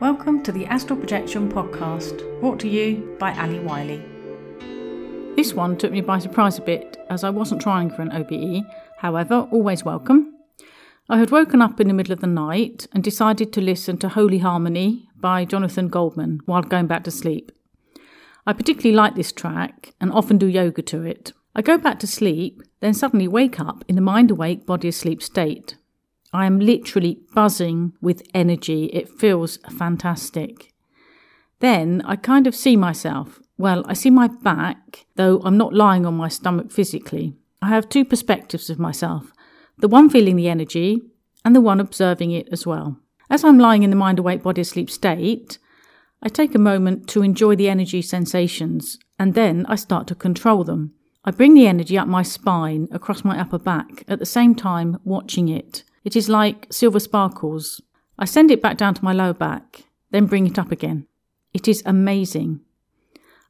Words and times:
Welcome 0.00 0.44
to 0.44 0.52
the 0.52 0.64
Astral 0.66 0.96
Projection 0.96 1.50
podcast, 1.50 2.18
brought 2.38 2.60
to 2.60 2.68
you 2.68 3.16
by 3.18 3.36
Ali 3.36 3.58
Wiley. 3.58 4.00
This 5.34 5.54
one 5.54 5.76
took 5.76 5.90
me 5.90 6.02
by 6.02 6.20
surprise 6.20 6.56
a 6.56 6.62
bit 6.62 6.96
as 7.10 7.24
I 7.24 7.30
wasn't 7.30 7.62
trying 7.62 7.90
for 7.90 8.02
an 8.02 8.12
OBE, 8.12 8.64
however, 8.98 9.48
always 9.50 9.84
welcome. 9.84 10.36
I 11.08 11.18
had 11.18 11.32
woken 11.32 11.60
up 11.60 11.80
in 11.80 11.88
the 11.88 11.94
middle 11.94 12.12
of 12.12 12.20
the 12.20 12.28
night 12.28 12.86
and 12.92 13.02
decided 13.02 13.52
to 13.52 13.60
listen 13.60 13.98
to 13.98 14.08
Holy 14.08 14.38
Harmony 14.38 15.08
by 15.16 15.44
Jonathan 15.44 15.88
Goldman 15.88 16.42
while 16.46 16.62
going 16.62 16.86
back 16.86 17.02
to 17.02 17.10
sleep. 17.10 17.50
I 18.46 18.52
particularly 18.52 18.94
like 18.94 19.16
this 19.16 19.32
track 19.32 19.94
and 20.00 20.12
often 20.12 20.38
do 20.38 20.46
yoga 20.46 20.82
to 20.82 21.02
it. 21.02 21.32
I 21.56 21.62
go 21.62 21.76
back 21.76 21.98
to 21.98 22.06
sleep, 22.06 22.62
then 22.78 22.94
suddenly 22.94 23.26
wake 23.26 23.58
up 23.58 23.84
in 23.88 23.96
the 23.96 24.00
mind 24.00 24.30
awake, 24.30 24.64
body 24.64 24.86
asleep 24.86 25.24
state. 25.24 25.74
I 26.32 26.46
am 26.46 26.60
literally 26.60 27.20
buzzing 27.34 27.94
with 28.00 28.22
energy. 28.34 28.84
It 28.86 29.08
feels 29.08 29.58
fantastic. 29.70 30.72
Then 31.60 32.02
I 32.04 32.16
kind 32.16 32.46
of 32.46 32.54
see 32.54 32.76
myself. 32.76 33.40
Well, 33.56 33.84
I 33.86 33.94
see 33.94 34.10
my 34.10 34.28
back, 34.28 35.06
though 35.16 35.40
I'm 35.44 35.56
not 35.56 35.74
lying 35.74 36.06
on 36.06 36.14
my 36.14 36.28
stomach 36.28 36.70
physically. 36.70 37.34
I 37.60 37.68
have 37.68 37.88
two 37.88 38.04
perspectives 38.04 38.70
of 38.70 38.78
myself 38.78 39.32
the 39.80 39.88
one 39.88 40.10
feeling 40.10 40.34
the 40.34 40.48
energy 40.48 41.00
and 41.44 41.54
the 41.54 41.60
one 41.60 41.78
observing 41.78 42.32
it 42.32 42.48
as 42.50 42.66
well. 42.66 42.98
As 43.30 43.44
I'm 43.44 43.58
lying 43.58 43.84
in 43.84 43.90
the 43.90 43.96
mind 43.96 44.18
awake, 44.18 44.42
body 44.42 44.62
asleep 44.62 44.90
state, 44.90 45.58
I 46.20 46.28
take 46.28 46.54
a 46.54 46.58
moment 46.58 47.08
to 47.10 47.22
enjoy 47.22 47.54
the 47.54 47.68
energy 47.68 48.02
sensations 48.02 48.98
and 49.20 49.34
then 49.34 49.64
I 49.68 49.76
start 49.76 50.08
to 50.08 50.16
control 50.16 50.64
them. 50.64 50.94
I 51.24 51.30
bring 51.30 51.54
the 51.54 51.68
energy 51.68 51.96
up 51.96 52.08
my 52.08 52.22
spine, 52.22 52.88
across 52.90 53.24
my 53.24 53.38
upper 53.38 53.58
back, 53.58 54.02
at 54.08 54.18
the 54.18 54.26
same 54.26 54.54
time 54.54 54.98
watching 55.04 55.48
it. 55.48 55.84
It 56.08 56.16
is 56.16 56.30
like 56.30 56.66
silver 56.70 57.00
sparkles. 57.00 57.82
I 58.18 58.24
send 58.24 58.50
it 58.50 58.62
back 58.62 58.78
down 58.78 58.94
to 58.94 59.04
my 59.04 59.12
lower 59.12 59.34
back, 59.34 59.84
then 60.10 60.24
bring 60.24 60.46
it 60.46 60.58
up 60.58 60.72
again. 60.72 61.06
It 61.52 61.68
is 61.68 61.82
amazing. 61.84 62.60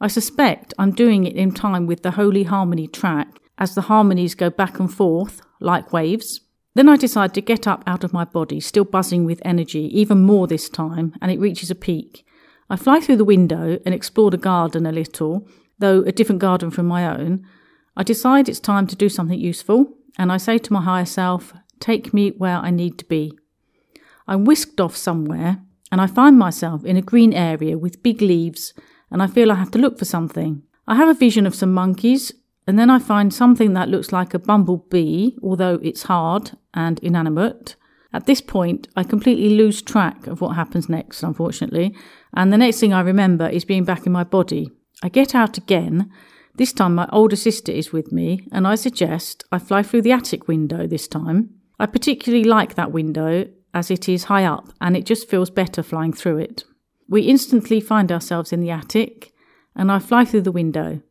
I 0.00 0.08
suspect 0.08 0.72
I'm 0.78 0.92
doing 0.92 1.26
it 1.26 1.36
in 1.36 1.52
time 1.52 1.86
with 1.86 2.02
the 2.02 2.12
Holy 2.12 2.44
Harmony 2.44 2.86
track 2.86 3.40
as 3.58 3.74
the 3.74 3.82
harmonies 3.92 4.34
go 4.34 4.48
back 4.48 4.80
and 4.80 4.90
forth 4.90 5.42
like 5.60 5.92
waves. 5.92 6.40
Then 6.74 6.88
I 6.88 6.96
decide 6.96 7.34
to 7.34 7.42
get 7.42 7.66
up 7.66 7.84
out 7.86 8.04
of 8.04 8.14
my 8.14 8.24
body, 8.24 8.58
still 8.60 8.84
buzzing 8.84 9.26
with 9.26 9.42
energy, 9.44 9.90
even 9.92 10.22
more 10.22 10.46
this 10.46 10.70
time, 10.70 11.12
and 11.20 11.30
it 11.30 11.38
reaches 11.38 11.70
a 11.70 11.74
peak. 11.74 12.24
I 12.70 12.76
fly 12.76 13.00
through 13.00 13.16
the 13.16 13.32
window 13.36 13.78
and 13.84 13.94
explore 13.94 14.30
the 14.30 14.38
garden 14.38 14.86
a 14.86 14.92
little, 14.92 15.46
though 15.78 16.00
a 16.04 16.10
different 16.10 16.40
garden 16.40 16.70
from 16.70 16.86
my 16.86 17.06
own. 17.06 17.46
I 17.98 18.02
decide 18.02 18.48
it's 18.48 18.60
time 18.60 18.86
to 18.86 18.96
do 18.96 19.10
something 19.10 19.38
useful, 19.38 19.92
and 20.16 20.32
I 20.32 20.38
say 20.38 20.56
to 20.56 20.72
my 20.72 20.80
higher 20.80 21.04
self, 21.04 21.52
Take 21.80 22.14
me 22.14 22.30
where 22.30 22.56
I 22.56 22.70
need 22.70 22.98
to 22.98 23.04
be. 23.04 23.38
I'm 24.26 24.44
whisked 24.44 24.80
off 24.80 24.96
somewhere, 24.96 25.62
and 25.92 26.00
I 26.00 26.06
find 26.06 26.38
myself 26.38 26.84
in 26.84 26.96
a 26.96 27.02
green 27.02 27.32
area 27.32 27.78
with 27.78 28.02
big 28.02 28.20
leaves, 28.20 28.74
and 29.10 29.22
I 29.22 29.26
feel 29.26 29.52
I 29.52 29.56
have 29.56 29.70
to 29.72 29.78
look 29.78 29.98
for 29.98 30.04
something. 30.04 30.62
I 30.88 30.96
have 30.96 31.08
a 31.08 31.14
vision 31.14 31.46
of 31.46 31.54
some 31.54 31.72
monkeys, 31.72 32.32
and 32.66 32.78
then 32.78 32.90
I 32.90 32.98
find 32.98 33.32
something 33.32 33.74
that 33.74 33.88
looks 33.88 34.12
like 34.12 34.34
a 34.34 34.38
bumblebee, 34.38 35.32
although 35.42 35.78
it's 35.82 36.04
hard 36.04 36.52
and 36.74 36.98
inanimate. 37.00 37.76
At 38.12 38.26
this 38.26 38.40
point, 38.40 38.88
I 38.96 39.04
completely 39.04 39.50
lose 39.50 39.82
track 39.82 40.26
of 40.26 40.40
what 40.40 40.56
happens 40.56 40.88
next, 40.88 41.22
unfortunately, 41.22 41.94
and 42.34 42.52
the 42.52 42.58
next 42.58 42.80
thing 42.80 42.92
I 42.92 43.00
remember 43.00 43.48
is 43.48 43.64
being 43.64 43.84
back 43.84 44.06
in 44.06 44.12
my 44.12 44.24
body. 44.24 44.70
I 45.02 45.08
get 45.08 45.34
out 45.34 45.58
again. 45.58 46.10
This 46.56 46.72
time, 46.72 46.94
my 46.94 47.08
older 47.12 47.36
sister 47.36 47.70
is 47.70 47.92
with 47.92 48.12
me, 48.12 48.48
and 48.50 48.66
I 48.66 48.74
suggest 48.76 49.44
I 49.52 49.58
fly 49.58 49.82
through 49.82 50.02
the 50.02 50.12
attic 50.12 50.48
window 50.48 50.86
this 50.86 51.06
time. 51.06 51.55
I 51.78 51.86
particularly 51.86 52.44
like 52.44 52.74
that 52.74 52.92
window 52.92 53.48
as 53.74 53.90
it 53.90 54.08
is 54.08 54.24
high 54.24 54.44
up 54.44 54.72
and 54.80 54.96
it 54.96 55.04
just 55.04 55.28
feels 55.28 55.50
better 55.50 55.82
flying 55.82 56.12
through 56.12 56.38
it. 56.38 56.64
We 57.08 57.22
instantly 57.22 57.80
find 57.80 58.10
ourselves 58.10 58.52
in 58.52 58.60
the 58.60 58.70
attic 58.70 59.32
and 59.74 59.92
I 59.92 59.98
fly 59.98 60.24
through 60.24 60.42
the 60.42 60.52
window. 60.52 61.02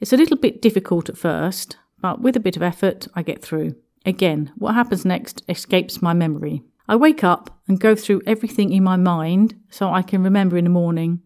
It's 0.00 0.12
a 0.12 0.16
little 0.16 0.36
bit 0.36 0.62
difficult 0.62 1.08
at 1.08 1.18
first, 1.18 1.76
but 2.00 2.20
with 2.20 2.36
a 2.36 2.40
bit 2.40 2.56
of 2.56 2.62
effort, 2.62 3.06
I 3.14 3.22
get 3.22 3.42
through. 3.42 3.76
Again, 4.06 4.52
what 4.56 4.74
happens 4.74 5.04
next 5.04 5.42
escapes 5.48 6.02
my 6.02 6.12
memory. 6.12 6.62
I 6.88 6.96
wake 6.96 7.24
up 7.24 7.58
and 7.66 7.80
go 7.80 7.94
through 7.94 8.22
everything 8.26 8.72
in 8.72 8.84
my 8.84 8.96
mind 8.96 9.54
so 9.70 9.90
I 9.90 10.02
can 10.02 10.22
remember 10.22 10.56
in 10.56 10.64
the 10.64 10.70
morning. 10.70 11.20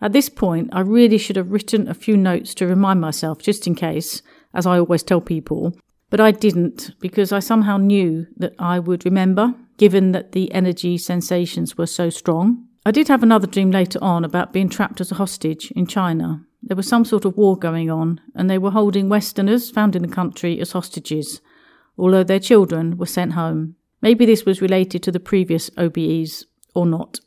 At 0.00 0.12
this 0.12 0.28
point, 0.28 0.70
I 0.72 0.80
really 0.80 1.18
should 1.18 1.36
have 1.36 1.50
written 1.50 1.88
a 1.88 1.94
few 1.94 2.16
notes 2.16 2.54
to 2.54 2.66
remind 2.66 3.00
myself, 3.00 3.38
just 3.38 3.66
in 3.66 3.74
case, 3.74 4.22
as 4.54 4.66
I 4.66 4.78
always 4.78 5.02
tell 5.02 5.20
people, 5.20 5.74
but 6.12 6.20
I 6.20 6.30
didn't 6.30 6.90
because 7.00 7.32
I 7.32 7.38
somehow 7.38 7.78
knew 7.78 8.26
that 8.36 8.52
I 8.58 8.78
would 8.78 9.06
remember, 9.06 9.54
given 9.78 10.12
that 10.12 10.32
the 10.32 10.52
energy 10.52 10.98
sensations 10.98 11.78
were 11.78 11.86
so 11.86 12.10
strong. 12.10 12.68
I 12.84 12.90
did 12.90 13.08
have 13.08 13.22
another 13.22 13.46
dream 13.46 13.70
later 13.70 13.98
on 14.02 14.22
about 14.22 14.52
being 14.52 14.68
trapped 14.68 15.00
as 15.00 15.10
a 15.10 15.14
hostage 15.14 15.70
in 15.70 15.86
China. 15.86 16.44
There 16.62 16.76
was 16.76 16.86
some 16.86 17.06
sort 17.06 17.24
of 17.24 17.38
war 17.38 17.56
going 17.56 17.90
on, 17.90 18.20
and 18.34 18.50
they 18.50 18.58
were 18.58 18.72
holding 18.72 19.08
Westerners 19.08 19.70
found 19.70 19.96
in 19.96 20.02
the 20.02 20.08
country 20.08 20.60
as 20.60 20.72
hostages, 20.72 21.40
although 21.96 22.24
their 22.24 22.38
children 22.38 22.98
were 22.98 23.06
sent 23.06 23.32
home. 23.32 23.76
Maybe 24.02 24.26
this 24.26 24.44
was 24.44 24.60
related 24.60 25.02
to 25.04 25.12
the 25.12 25.18
previous 25.18 25.70
OBEs 25.78 26.44
or 26.74 26.84
not. 26.84 27.20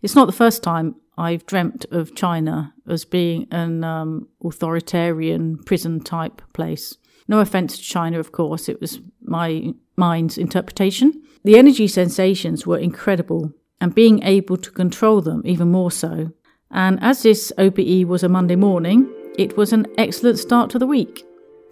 It's 0.00 0.14
not 0.14 0.24
the 0.24 0.32
first 0.32 0.62
time 0.62 0.94
I've 1.18 1.44
dreamt 1.44 1.84
of 1.90 2.14
China 2.14 2.72
as 2.88 3.04
being 3.04 3.46
an 3.50 3.84
um, 3.84 4.28
authoritarian 4.42 5.58
prison 5.58 6.00
type 6.00 6.40
place. 6.54 6.96
No 7.28 7.40
offense 7.40 7.76
to 7.76 7.82
China, 7.82 8.18
of 8.18 8.32
course, 8.32 8.68
it 8.68 8.80
was 8.80 9.00
my 9.22 9.74
mind's 9.96 10.38
interpretation. 10.38 11.22
The 11.44 11.58
energy 11.58 11.88
sensations 11.88 12.66
were 12.66 12.78
incredible, 12.78 13.52
and 13.80 13.94
being 13.94 14.22
able 14.22 14.56
to 14.56 14.70
control 14.70 15.20
them 15.20 15.42
even 15.44 15.70
more 15.70 15.90
so. 15.90 16.32
And 16.70 16.98
as 17.02 17.22
this 17.22 17.52
OBE 17.58 18.04
was 18.04 18.22
a 18.22 18.28
Monday 18.28 18.56
morning, 18.56 19.12
it 19.38 19.56
was 19.56 19.72
an 19.72 19.86
excellent 19.98 20.38
start 20.38 20.70
to 20.70 20.78
the 20.78 20.86
week. 20.86 21.24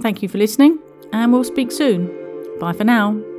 Thank 0.02 0.22
you 0.22 0.28
for 0.28 0.38
listening, 0.38 0.78
and 1.12 1.32
we'll 1.32 1.44
speak 1.44 1.72
soon. 1.72 2.10
Bye 2.60 2.72
for 2.72 2.84
now. 2.84 3.33